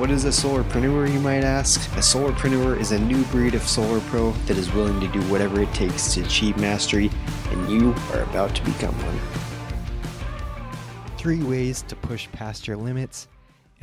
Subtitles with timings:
[0.00, 1.78] What is a solarpreneur, you might ask?
[1.90, 5.60] A solarpreneur is a new breed of solar pro that is willing to do whatever
[5.60, 7.10] it takes to achieve mastery,
[7.50, 9.20] and you are about to become one.
[11.18, 13.28] Three ways to push past your limits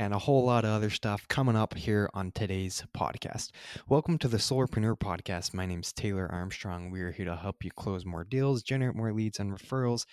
[0.00, 3.52] and a whole lot of other stuff coming up here on today's podcast.
[3.88, 5.54] Welcome to the Solarpreneur Podcast.
[5.54, 6.90] My name is Taylor Armstrong.
[6.90, 10.04] We are here to help you close more deals, generate more leads and referrals,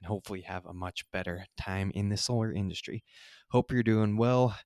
[0.00, 3.04] and hopefully have a much better time in the solar industry.
[3.50, 4.56] Hope you're doing well.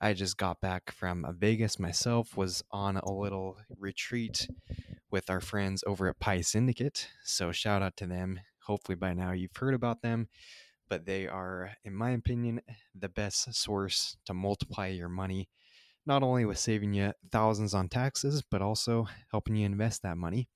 [0.00, 4.48] I just got back from uh, Vegas myself, was on a little retreat
[5.10, 7.08] with our friends over at Pi Syndicate.
[7.24, 8.40] So shout out to them.
[8.66, 10.28] Hopefully by now you've heard about them
[10.90, 12.60] but they are, in my opinion,
[12.98, 15.48] the best source to multiply your money,
[16.04, 20.48] not only with saving you thousands on taxes, but also helping you invest that money.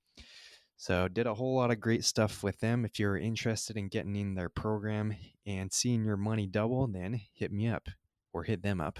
[0.76, 2.84] So, did a whole lot of great stuff with them.
[2.84, 5.14] If you're interested in getting in their program
[5.46, 7.88] and seeing your money double, then hit me up
[8.32, 8.98] or hit them up.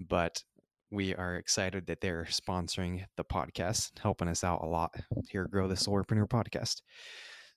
[0.00, 0.42] But
[0.90, 4.94] we are excited that they're sponsoring the podcast, helping us out a lot
[5.28, 6.82] here, Grow the Solarpreneur podcast.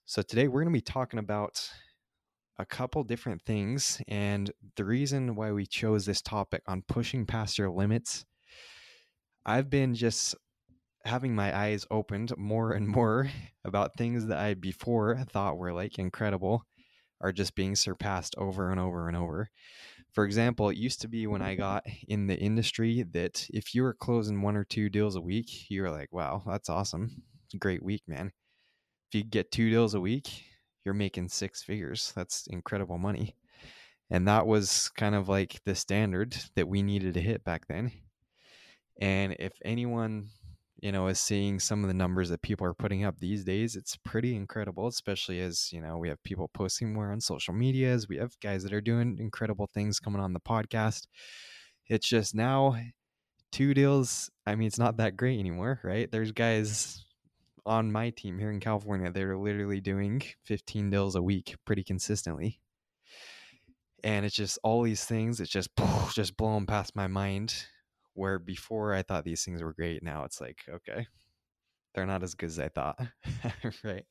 [0.05, 1.69] So, today we're going to be talking about
[2.59, 4.01] a couple different things.
[4.07, 8.25] And the reason why we chose this topic on pushing past your limits,
[9.45, 10.35] I've been just
[11.05, 13.29] having my eyes opened more and more
[13.65, 16.63] about things that I before thought were like incredible
[17.21, 19.49] are just being surpassed over and over and over.
[20.13, 21.61] For example, it used to be when I mm-hmm.
[21.61, 25.69] got in the industry that if you were closing one or two deals a week,
[25.69, 27.23] you were like, wow, that's awesome.
[27.59, 28.31] Great week, man.
[29.09, 30.43] If you get two deals a week,
[30.85, 32.13] you're making six figures.
[32.15, 33.35] That's incredible money.
[34.09, 37.91] And that was kind of like the standard that we needed to hit back then.
[38.99, 40.29] And if anyone,
[40.83, 43.77] you know, is seeing some of the numbers that people are putting up these days,
[43.77, 48.09] it's pretty incredible, especially as, you know, we have people posting more on social medias.
[48.09, 51.07] We have guys that are doing incredible things coming on the podcast.
[51.87, 52.75] It's just now
[53.53, 54.29] two deals.
[54.45, 56.11] I mean, it's not that great anymore, right?
[56.11, 57.05] There's guys
[57.65, 62.59] on my team here in California, they're literally doing 15 deals a week pretty consistently.
[64.03, 65.69] And it's just all these things, it's just
[66.13, 67.67] just blowing past my mind.
[68.13, 71.07] Where before I thought these things were great, now it's like, okay,
[71.93, 72.99] they're not as good as I thought.
[73.83, 74.05] right.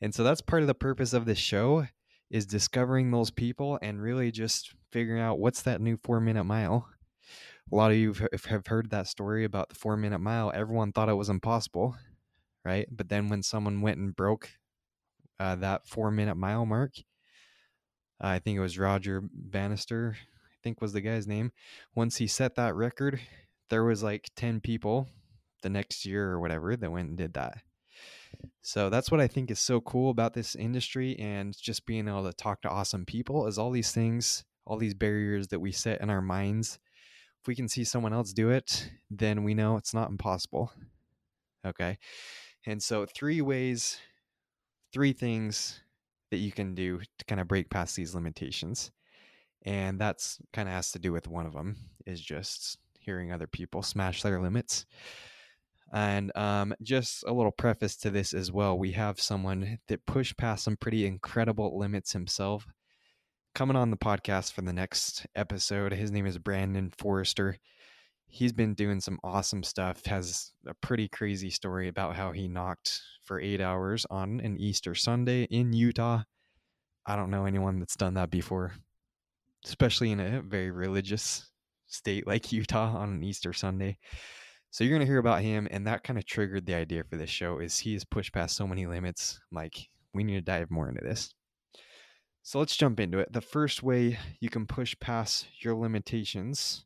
[0.00, 1.86] And so that's part of the purpose of this show
[2.30, 6.88] is discovering those people and really just figuring out what's that new four minute mile.
[7.70, 8.14] A lot of you
[8.48, 10.50] have heard that story about the four minute mile.
[10.54, 11.96] Everyone thought it was impossible
[12.64, 12.86] right?
[12.90, 14.50] But then when someone went and broke
[15.38, 16.92] uh, that four minute mile mark,
[18.20, 20.16] I think it was Roger Bannister,
[20.62, 21.52] think was the guy's name.
[21.94, 23.20] Once he set that record,
[23.70, 25.08] there was like 10 people
[25.62, 27.58] the next year or whatever that went and did that.
[28.62, 32.24] So that's what I think is so cool about this industry and just being able
[32.24, 36.00] to talk to awesome people is all these things, all these barriers that we set
[36.00, 36.78] in our minds.
[37.40, 40.72] If we can see someone else do it, then we know it's not impossible.
[41.66, 41.98] Okay.
[42.64, 43.98] And so, three ways,
[44.92, 45.80] three things
[46.30, 48.92] that you can do to kind of break past these limitations.
[49.64, 53.46] And that's kind of has to do with one of them is just hearing other
[53.46, 54.86] people smash their limits.
[55.92, 58.78] And um, just a little preface to this as well.
[58.78, 62.66] We have someone that pushed past some pretty incredible limits himself
[63.54, 65.92] coming on the podcast for the next episode.
[65.92, 67.58] His name is Brandon Forrester
[68.32, 70.06] he's been doing some awesome stuff.
[70.06, 74.94] Has a pretty crazy story about how he knocked for eight hours on an Easter
[74.94, 76.22] Sunday in Utah.
[77.04, 78.72] I don't know anyone that's done that before,
[79.64, 81.48] especially in a very religious
[81.86, 83.98] state like Utah on an Easter Sunday.
[84.70, 87.30] So you're gonna hear about him, and that kind of triggered the idea for this
[87.30, 87.58] show.
[87.58, 89.38] Is he has pushed past so many limits?
[89.50, 91.34] like we need to dive more into this.
[92.42, 93.32] So let's jump into it.
[93.32, 96.84] The first way you can push past your limitations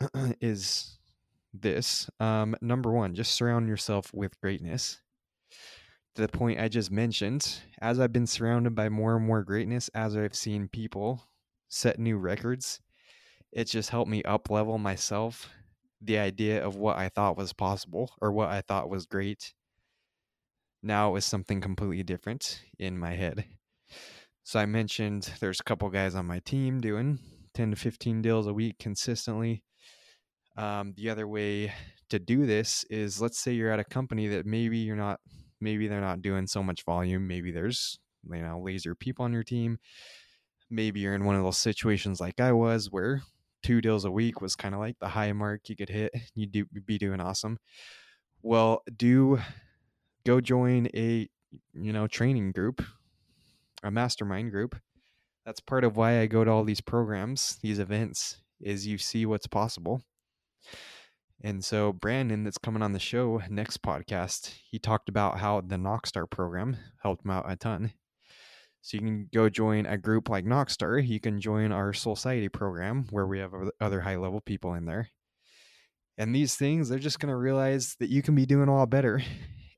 [0.40, 0.98] is
[1.54, 4.98] this um, number one, just surround yourself with greatness.
[6.16, 9.88] To the point I just mentioned, as I've been surrounded by more and more greatness,
[9.94, 11.27] as I've seen people
[11.68, 12.80] set new records,
[13.52, 15.50] It just helped me up level myself.
[16.00, 19.54] The idea of what I thought was possible or what I thought was great
[20.82, 23.46] now is something completely different in my head.
[24.44, 27.18] So I mentioned there's a couple guys on my team doing
[27.54, 29.62] 10 to 15 deals a week consistently
[30.56, 31.72] Um, the other way
[32.08, 35.20] to do this is let's say you're at a company that maybe you're not,
[35.60, 37.26] maybe they're not doing so much volume.
[37.28, 37.98] Maybe there's,
[38.28, 39.78] you know, laser people on your team.
[40.70, 43.22] Maybe you're in one of those situations like I was where
[43.62, 46.12] two deals a week was kind of like the high mark you could hit.
[46.34, 47.58] You'd do, be doing awesome.
[48.42, 49.40] Well, do
[50.24, 51.28] go join a,
[51.74, 52.82] you know, training group,
[53.82, 54.76] a mastermind group.
[55.44, 59.24] That's part of why I go to all these programs, these events, is you see
[59.24, 60.02] what's possible
[61.40, 65.76] and so Brandon, that's coming on the show next podcast, he talked about how the
[65.76, 67.92] Knockstar program helped him out a ton.
[68.88, 71.06] So you can go join a group like Knockstar.
[71.06, 73.52] You can join our Society program where we have
[73.82, 75.10] other high level people in there.
[76.16, 78.88] And these things, they're just going to realize that you can be doing a lot
[78.88, 79.22] better.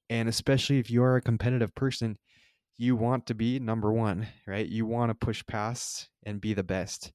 [0.09, 2.19] And especially if you are a competitive person,
[2.77, 4.67] you want to be number one, right?
[4.67, 7.13] You want to push past and be the best.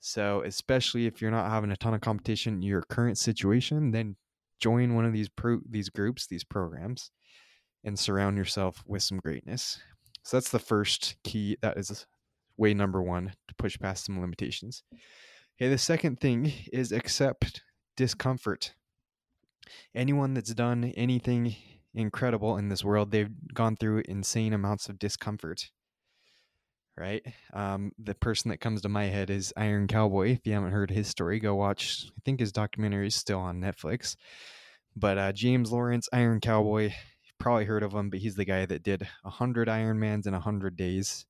[0.00, 4.16] So, especially if you're not having a ton of competition in your current situation, then
[4.58, 7.12] join one of these pro- these groups, these programs,
[7.84, 9.78] and surround yourself with some greatness.
[10.22, 11.56] So that's the first key.
[11.62, 12.06] That is
[12.56, 14.82] way number one to push past some limitations.
[15.60, 17.62] Okay, the second thing is accept
[17.96, 18.74] discomfort.
[19.94, 21.56] Anyone that's done anything
[21.94, 25.70] incredible in this world, they've gone through insane amounts of discomfort
[26.98, 27.24] right?
[27.52, 30.32] Um, the person that comes to my head is Iron Cowboy.
[30.32, 32.06] If you haven't heard his story, go watch.
[32.08, 34.16] I think his documentary is still on Netflix.
[34.96, 36.92] But uh, James Lawrence, Iron Cowboy,
[37.38, 41.26] probably heard of him, but he's the guy that did 100 Ironmans in 100 days.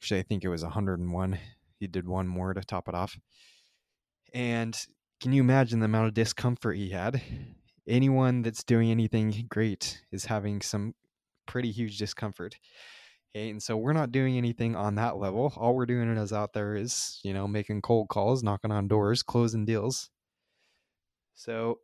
[0.00, 1.38] Actually, I think it was 101.
[1.78, 3.16] He did one more to top it off.
[4.34, 4.76] And
[5.20, 7.22] can you imagine the amount of discomfort he had?
[7.86, 10.94] Anyone that's doing anything great is having some
[11.46, 12.56] pretty huge discomfort.
[13.34, 15.52] And so we're not doing anything on that level.
[15.56, 19.22] All we're doing is out there is, you know, making cold calls, knocking on doors,
[19.22, 20.10] closing deals.
[21.34, 21.78] So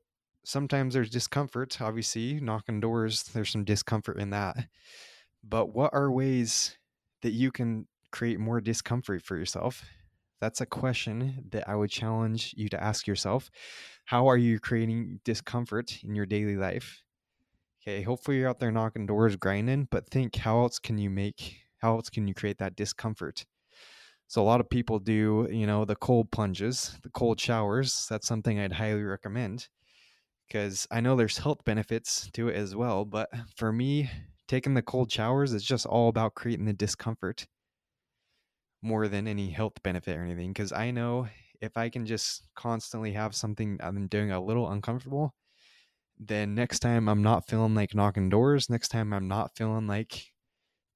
[0.44, 1.81] sometimes there's discomfort.
[1.81, 4.69] Obviously, knocking doors, there's some discomfort in that.
[5.43, 6.76] But what are ways
[7.23, 9.85] that you can create more discomfort for yourself?
[10.40, 13.50] That's a question that I would challenge you to ask yourself.
[14.06, 17.02] How are you creating discomfort in your daily life?
[17.88, 21.62] okay, hopefully you're out there knocking doors, grinding, but think how else can you make,
[21.79, 23.46] how else can you create that discomfort?
[24.26, 28.06] So a lot of people do, you know, the cold plunges, the cold showers.
[28.11, 29.69] That's something I'd highly recommend
[30.48, 33.04] because I know there's health benefits to it as well.
[33.04, 34.10] But for me,
[34.46, 37.46] taking the cold showers is just all about creating the discomfort
[38.82, 40.52] more than any health benefit or anything.
[40.52, 41.28] Because I know
[41.60, 45.34] if I can just constantly have something I'm doing a little uncomfortable,
[46.18, 50.32] then next time I'm not feeling like knocking doors, next time I'm not feeling like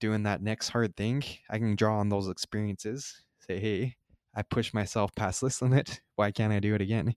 [0.01, 3.23] doing that next hard thing, I can draw on those experiences.
[3.39, 3.97] Say, hey,
[4.35, 6.01] I pushed myself past this limit.
[6.17, 7.15] Why can't I do it again?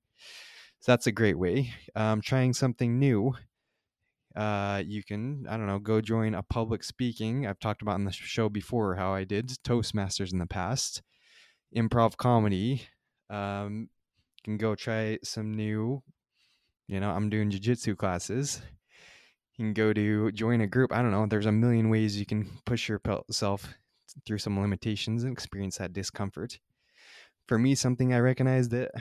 [0.80, 1.74] So that's a great way.
[1.96, 3.34] Um, trying something new.
[4.36, 7.48] Uh, you can, I don't know, go join a public speaking.
[7.48, 11.02] I've talked about in the show before how I did Toastmasters in the past,
[11.76, 12.84] improv comedy.
[13.30, 13.90] Um,
[14.44, 16.04] can go try some new
[16.88, 18.62] you know, I'm doing jujitsu classes.
[19.58, 20.94] You can go to join a group.
[20.94, 21.26] I don't know.
[21.26, 23.74] There's a million ways you can push yourself
[24.26, 26.60] through some limitations and experience that discomfort.
[27.48, 28.92] For me, something I recognize that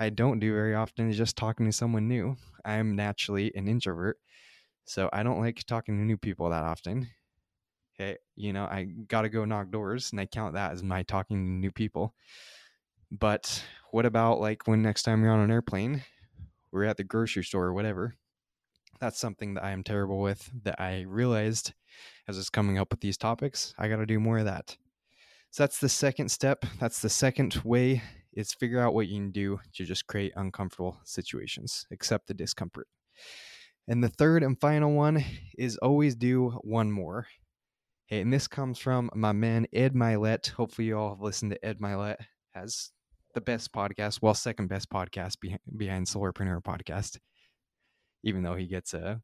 [0.00, 2.36] I don't do very often is just talking to someone new.
[2.64, 4.18] I'm naturally an introvert,
[4.84, 7.08] so I don't like talking to new people that often.
[7.94, 11.02] Okay, you know, I got to go knock doors, and I count that as my
[11.02, 12.14] talking to new people.
[13.12, 16.02] But what about like when next time you're on an airplane
[16.72, 18.14] we're at the grocery store or whatever.
[19.00, 21.72] That's something that I am terrible with that I realized
[22.28, 23.74] as I was coming up with these topics.
[23.78, 24.76] I got to do more of that.
[25.50, 26.64] So that's the second step.
[26.78, 30.98] That's the second way is figure out what you can do to just create uncomfortable
[31.04, 32.86] situations, accept the discomfort.
[33.88, 35.24] And the third and final one
[35.58, 37.26] is always do one more.
[38.10, 40.50] Okay, and this comes from my man Ed Mylett.
[40.50, 42.16] Hopefully, you all have listened to Ed Mylett.
[42.54, 42.90] Has
[43.34, 47.18] the best podcast, well, second best podcast behind, behind Solarpreneur podcast,
[48.24, 49.16] even though he gets uh,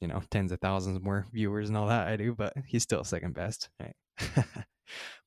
[0.00, 3.04] you know, tens of thousands more viewers and all that I do, but he's still
[3.04, 3.68] second best.
[3.78, 3.96] Right?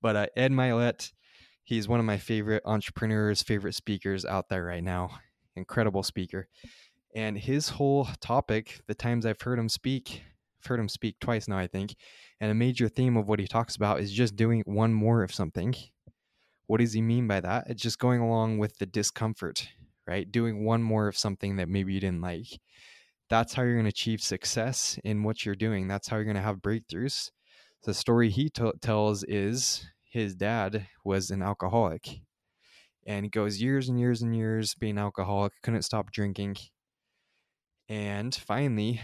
[0.01, 1.11] but uh, Ed Mylett,
[1.63, 5.19] he's one of my favorite entrepreneurs, favorite speakers out there right now.
[5.55, 6.47] Incredible speaker.
[7.15, 10.23] And his whole topic, the times I've heard him speak,
[10.61, 11.95] I've heard him speak twice now, I think.
[12.41, 15.33] And a major theme of what he talks about is just doing one more of
[15.33, 15.75] something
[16.67, 17.65] what does he mean by that?
[17.67, 19.69] It's just going along with the discomfort,
[20.07, 20.29] right?
[20.31, 22.47] Doing one more of something that maybe you didn't like.
[23.29, 25.87] That's how you're going to achieve success in what you're doing.
[25.87, 27.31] That's how you're going to have breakthroughs.
[27.83, 32.21] The story he t- tells is his dad was an alcoholic
[33.07, 36.57] And he goes years and years and years being alcoholic, couldn't stop drinking.
[37.89, 39.01] And finally,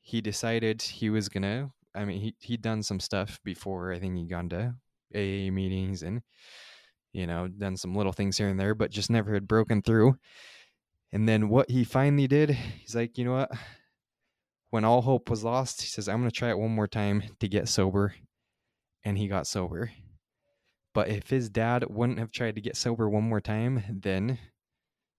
[0.00, 1.70] he decided he was gonna.
[1.94, 3.92] I mean, he he'd done some stuff before.
[3.92, 4.74] I think he'd gone to
[5.14, 6.22] AA meetings and
[7.12, 10.18] you know done some little things here and there, but just never had broken through.
[11.12, 13.50] And then what he finally did, he's like, you know what?
[14.70, 17.48] When all hope was lost, he says, I'm gonna try it one more time to
[17.48, 18.14] get sober.
[19.04, 19.92] And he got sober.
[20.94, 24.38] But if his dad wouldn't have tried to get sober one more time, then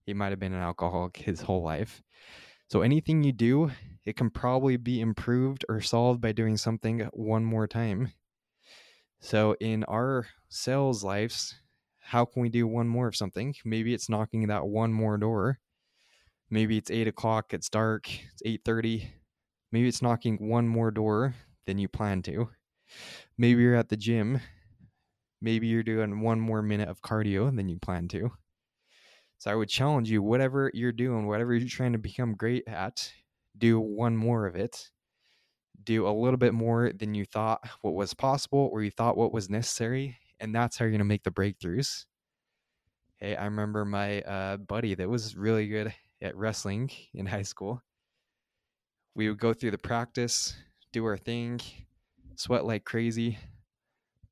[0.05, 2.01] he might have been an alcoholic his whole life.
[2.67, 3.71] So anything you do,
[4.05, 8.11] it can probably be improved or solved by doing something one more time.
[9.19, 11.55] So in our sales lives,
[11.99, 13.53] how can we do one more of something?
[13.63, 15.59] Maybe it's knocking that one more door.
[16.49, 19.11] Maybe it's eight o'clock, it's dark, it's eight thirty.
[19.71, 21.35] Maybe it's knocking one more door
[21.67, 22.49] than you plan to.
[23.37, 24.41] Maybe you're at the gym.
[25.41, 28.31] Maybe you're doing one more minute of cardio than you plan to.
[29.37, 33.11] So I would challenge you, whatever you're doing, whatever you're trying to become great at,
[33.57, 34.89] do one more of it.
[35.81, 39.31] Do a little bit more than you thought what was possible or you thought what
[39.31, 40.17] was necessary.
[40.41, 42.05] And that's how you're going to make the breakthroughs.
[43.17, 47.81] Hey, I remember my uh, buddy that was really good at wrestling in high school.
[49.15, 50.55] We would go through the practice,
[50.91, 51.59] do our thing,
[52.35, 53.37] sweat like crazy.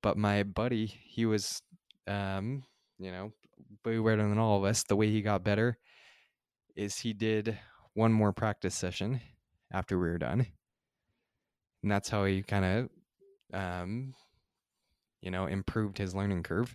[0.08, 1.62] But my buddy, he was,
[2.08, 2.64] um,
[2.98, 3.34] you know,
[3.84, 4.84] way better than all of us.
[4.84, 5.78] The way he got better
[6.78, 7.60] is he did
[7.94, 9.20] one more practice session
[9.70, 10.48] after we were done.
[11.84, 12.90] And that's how he kind of,
[13.54, 14.14] um,
[15.22, 16.74] you know, improved his learning curve.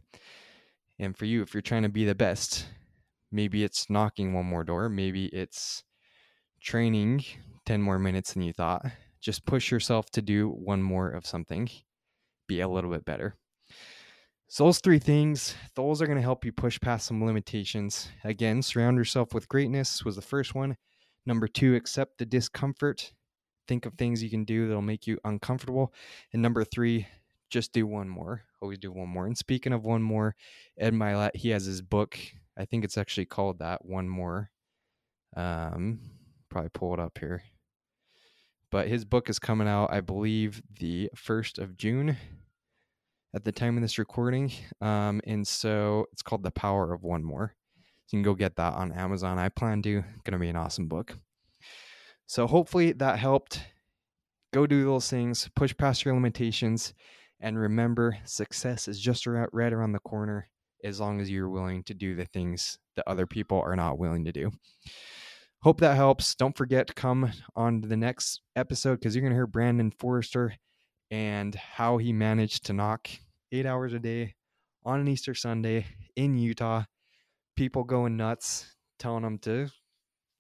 [0.99, 2.67] And for you, if you're trying to be the best,
[3.31, 5.85] maybe it's knocking one more door, maybe it's
[6.61, 7.25] training
[7.65, 8.85] 10 more minutes than you thought.
[9.23, 11.71] Just push yourself to do one more of something,
[12.47, 13.37] be a little bit better.
[14.49, 18.09] So, those three things, those are going to help you push past some limitations.
[18.23, 20.77] Again, surround yourself with greatness was the first one.
[21.25, 23.13] Number two, accept the discomfort.
[23.67, 25.95] Think of things you can do that'll make you uncomfortable.
[26.33, 27.07] And number three,
[27.49, 28.43] just do one more.
[28.61, 29.27] Always do one more.
[29.27, 30.35] And speaking of one more,
[30.79, 32.19] Ed Mylett, he has his book.
[32.59, 34.51] I think it's actually called that, One More.
[35.37, 36.01] Um,
[36.51, 37.43] probably pull it up here.
[38.73, 42.17] But his book is coming out, I believe, the 1st of June
[43.35, 44.50] at the time of this recording.
[44.81, 47.55] Um, and so it's called The Power of One More.
[48.07, 49.38] So you can go get that on Amazon.
[49.38, 49.99] I plan to.
[49.99, 51.14] It's Going to be an awesome book.
[52.26, 53.61] So hopefully that helped.
[54.55, 56.93] Go do those things, push past your limitations,
[57.41, 60.49] and remember success is just right around the corner
[60.85, 64.26] as long as you're willing to do the things that other people are not willing
[64.26, 64.50] to do.
[65.62, 66.35] Hope that helps.
[66.35, 69.92] Don't forget to come on to the next episode because you're going to hear Brandon
[69.97, 70.57] Forrester
[71.12, 73.09] and how he managed to knock
[73.52, 74.35] eight hours a day
[74.85, 76.83] on an Easter Sunday in Utah.
[77.54, 79.69] People going nuts, telling them to,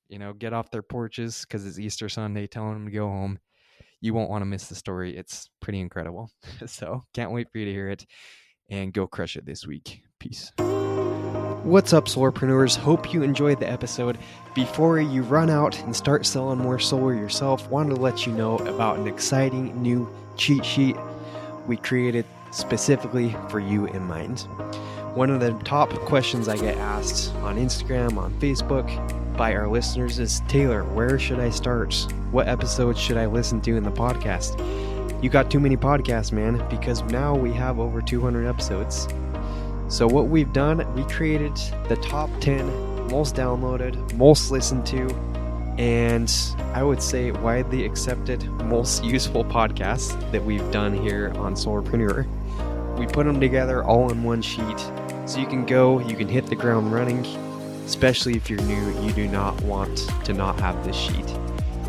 [0.08, 3.38] you know, get off their porches because it's Easter Sunday, telling them to go home.
[4.00, 5.16] You won't want to miss the story.
[5.16, 6.32] It's pretty incredible.
[6.66, 8.04] so can't wait for you to hear it
[8.68, 10.02] and go crush it this week.
[10.18, 10.50] Peace.
[11.64, 12.76] What's up, solarpreneurs?
[12.76, 14.18] Hope you enjoyed the episode.
[14.52, 18.58] Before you run out and start selling more solar yourself, wanted to let you know
[18.58, 20.96] about an exciting new cheat sheet
[21.68, 24.40] we created specifically for you in mind.
[25.14, 30.18] One of the top questions I get asked on Instagram, on Facebook, by our listeners
[30.18, 31.94] is Taylor, where should I start?
[32.32, 34.58] What episodes should I listen to in the podcast?
[35.22, 39.06] You got too many podcasts, man, because now we have over 200 episodes.
[39.92, 41.54] So, what we've done, we created
[41.86, 45.06] the top 10 most downloaded, most listened to,
[45.76, 46.32] and
[46.72, 52.26] I would say widely accepted, most useful podcasts that we've done here on Solarpreneur.
[52.98, 54.78] We put them together all in one sheet
[55.26, 57.26] so you can go, you can hit the ground running,
[57.84, 61.28] especially if you're new, you do not want to not have this sheet.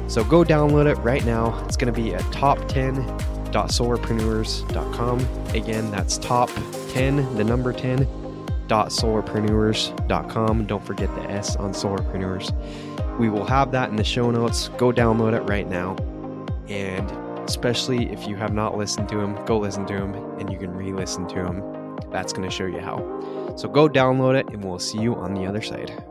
[0.10, 1.63] So go download it right now.
[1.67, 2.33] It's going to be at
[3.53, 5.19] top10.solarpreneurs.com.
[5.55, 6.50] Again, that's top
[6.89, 8.07] 10, the number 10,
[8.67, 10.65] dot solarpreneurs.com.
[10.65, 12.51] Don't forget the S on Solarpreneurs.
[13.19, 14.69] We will have that in the show notes.
[14.77, 15.95] Go download it right now.
[16.67, 17.10] And
[17.48, 20.74] especially if you have not listened to him, go listen to him and you can
[20.74, 21.98] re listen to him.
[22.10, 22.98] That's going to show you how.
[23.55, 26.03] So go download it and we'll see you on the other side.